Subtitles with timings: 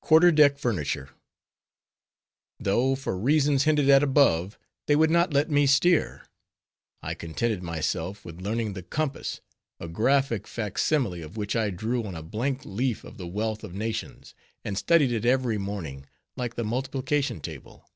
[0.00, 1.10] QUARTER DECK FURNITURE
[2.58, 6.26] Though, for reasons hinted at above, they would not let me steer,
[7.00, 9.40] I contented myself with learning the compass,
[9.78, 13.72] a graphic facsimile of which I drew on a blank leaf of the "Wealth of
[13.72, 17.88] Nations," and studied it every morning, like the multiplication table.